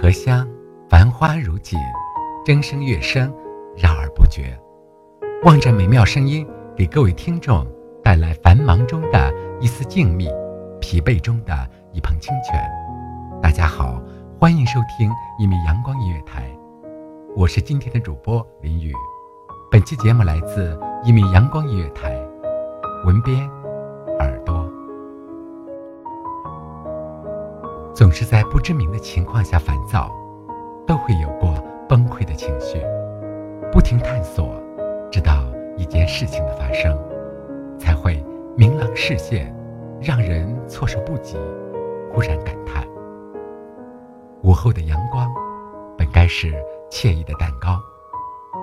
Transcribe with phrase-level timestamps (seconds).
[0.00, 0.46] 荷香，
[0.88, 1.76] 繁花如锦，
[2.46, 3.34] 筝声乐声
[3.76, 4.56] 绕而不绝。
[5.42, 7.66] 望着美妙声音，给各位听众
[8.02, 10.32] 带来繁忙中的一丝静谧，
[10.80, 11.52] 疲惫中的
[11.92, 12.64] 一捧清泉。
[13.42, 14.00] 大家好，
[14.38, 16.48] 欢迎收听一米阳光音乐台，
[17.34, 18.92] 我是今天的主播林雨。
[19.68, 22.16] 本期节目来自一米阳光音乐台，
[23.04, 23.57] 文编。
[27.98, 30.08] 总是在不知名的情况下烦躁，
[30.86, 31.52] 都会有过
[31.88, 32.80] 崩溃的情绪。
[33.72, 34.54] 不停探索，
[35.10, 35.42] 直到
[35.76, 36.96] 一件事情的发生，
[37.76, 38.24] 才会
[38.56, 39.52] 明朗视线，
[40.00, 41.36] 让人措手不及。
[42.12, 42.86] 忽然感叹：
[44.44, 45.28] 午后的阳光，
[45.96, 46.54] 本该是
[46.92, 47.80] 惬意的蛋糕，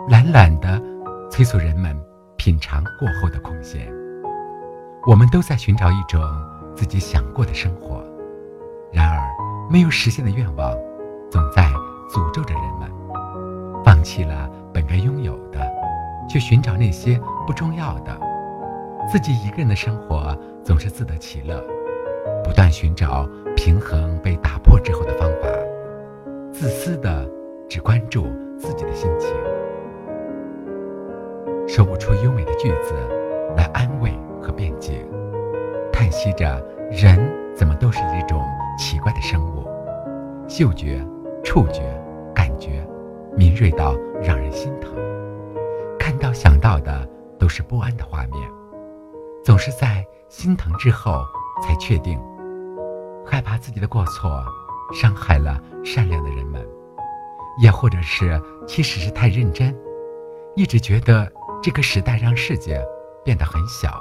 [0.08, 0.82] 懒懒的
[1.30, 1.94] 催促人们
[2.38, 3.86] 品尝过后的空闲。
[5.06, 6.22] 我们都在寻找一种
[6.74, 8.02] 自己想过的生活。
[8.94, 9.25] 然而，
[9.68, 10.72] 没有实现的愿望，
[11.30, 11.64] 总在
[12.10, 12.90] 诅咒着人们，
[13.84, 15.60] 放弃了本该拥有的，
[16.30, 18.18] 去寻找那些不重要的。
[19.12, 21.62] 自己一个人的生活总是自得其乐，
[22.44, 25.48] 不断寻找平衡被打破之后的方法，
[26.54, 27.28] 自私的
[27.68, 28.28] 只关注
[28.60, 29.32] 自己的心情，
[31.68, 32.94] 说不出优美的句子
[33.58, 35.04] 来安慰和辩解，
[35.92, 37.20] 叹息着人
[37.56, 38.40] 怎么都是一种。
[38.78, 39.65] 奇怪的生物，
[40.48, 41.06] 嗅觉、
[41.44, 41.82] 触觉、
[42.34, 42.88] 感觉
[43.36, 44.96] 敏锐到让人心疼，
[46.00, 47.08] 看到想到的
[47.40, 48.42] 都是不安的画面，
[49.44, 51.24] 总是在心疼之后
[51.64, 52.20] 才确定，
[53.26, 54.44] 害怕自己的过错
[54.94, 56.66] 伤害了善良的人们，
[57.60, 59.76] 也或者是其实是太认真，
[60.56, 61.32] 一直觉得
[61.62, 62.80] 这个时代让世界
[63.24, 64.00] 变得很小，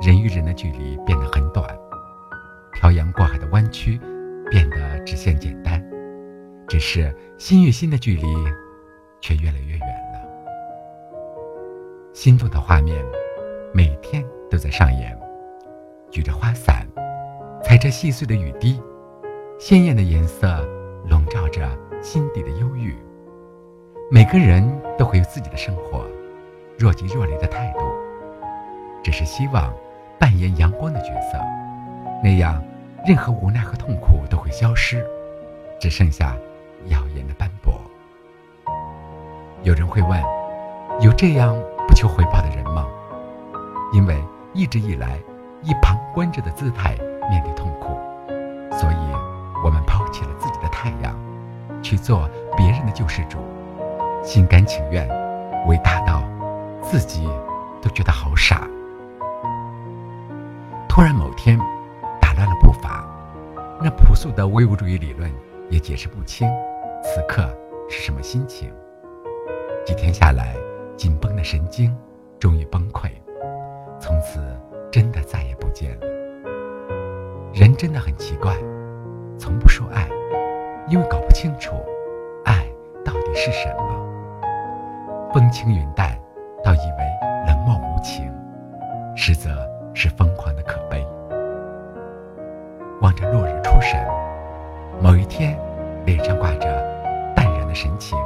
[0.00, 1.68] 人与人的距离变得很短。
[2.74, 4.00] 漂洋过海的弯曲，
[4.50, 5.82] 变得直线简单，
[6.66, 8.24] 只是心与心的距离，
[9.20, 10.18] 却越来越远了。
[12.12, 12.96] 心动的画面，
[13.72, 15.16] 每天都在上演。
[16.10, 16.86] 举着花伞，
[17.62, 18.80] 踩着细碎的雨滴，
[19.58, 20.66] 鲜艳的颜色
[21.06, 21.68] 笼罩着
[22.00, 22.96] 心底的忧郁。
[24.10, 24.66] 每个人
[24.96, 26.06] 都会有自己的生活，
[26.78, 27.80] 若即若离的态度，
[29.02, 29.70] 只是希望
[30.18, 31.38] 扮演阳光的角色。
[32.24, 32.64] 那样，
[33.08, 35.02] 任何无奈和痛苦都会消失，
[35.80, 36.36] 只剩下
[36.88, 37.80] 耀眼的斑驳。
[39.62, 40.22] 有人会问：
[41.00, 41.58] 有这样
[41.88, 42.86] 不求回报的人吗？
[43.94, 45.18] 因为一直以来
[45.62, 46.98] 以旁观者的姿态
[47.30, 47.98] 面对痛苦，
[48.76, 48.96] 所以
[49.64, 51.16] 我们抛弃了自己的太阳，
[51.82, 53.38] 去做别人的救世主，
[54.22, 55.08] 心甘情愿，
[55.66, 56.22] 伟大到
[56.82, 57.26] 自己
[57.80, 58.68] 都觉得好傻。
[60.86, 61.58] 突然某天。
[63.80, 65.30] 那朴素的唯物主义理论
[65.70, 66.48] 也解释不清，
[67.00, 67.48] 此刻
[67.88, 68.72] 是什么心情。
[69.86, 70.56] 几天下来，
[70.96, 71.96] 紧绷的神经
[72.40, 73.08] 终于崩溃，
[74.00, 74.40] 从此
[74.90, 76.06] 真的再也不见了。
[77.54, 78.56] 人真的很奇怪，
[79.38, 80.08] 从不说爱，
[80.88, 81.76] 因为搞不清楚
[82.44, 82.66] 爱
[83.04, 85.30] 到底是什么。
[85.32, 86.18] 风轻云淡，
[86.64, 88.28] 倒以为冷漠无情，
[89.14, 89.50] 实则
[89.94, 91.06] 是疯狂的可悲。
[93.00, 94.04] 望着落日出神，
[95.00, 95.56] 某一天，
[96.04, 96.66] 脸上挂着
[97.34, 98.18] 淡然的神情，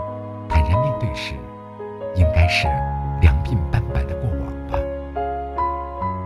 [0.49, 1.35] 坦然面对时，
[2.15, 2.67] 应该是
[3.21, 4.79] 两鬓斑白的过往吧。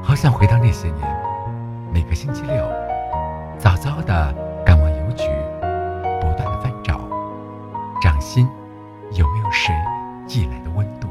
[0.00, 0.98] 好想回到那些年，
[1.92, 2.64] 每个星期六，
[3.58, 4.32] 早早的
[4.64, 5.24] 赶往邮局，
[6.20, 7.00] 不断的翻找，
[8.00, 8.48] 掌心
[9.10, 9.74] 有没有谁
[10.24, 11.08] 寄来的温度。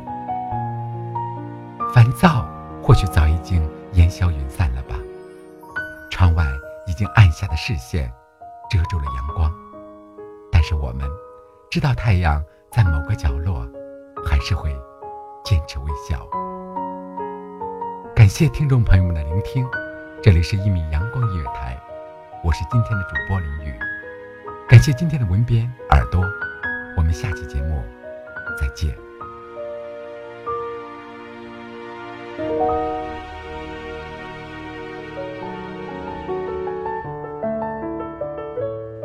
[1.93, 2.45] 烦躁
[2.81, 3.61] 或许早已经
[3.93, 4.95] 烟消云散了吧，
[6.09, 6.45] 窗外。
[6.87, 8.11] 已经暗下的视线
[8.69, 9.51] 遮住了阳光，
[10.51, 11.09] 但是我们，
[11.69, 13.67] 知道太阳在某个角落，
[14.25, 14.69] 还是会
[15.43, 16.27] 坚持微笑。
[18.15, 19.67] 感谢听众朋友们的聆听，
[20.21, 21.77] 这里是一米阳光音乐台，
[22.43, 23.73] 我是今天的主播林雨。
[24.67, 26.23] 感谢今天的文编耳朵，